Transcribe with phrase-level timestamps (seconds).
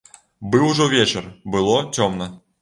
[0.55, 1.27] Быў ужо вечар,
[1.57, 2.31] было цёмна.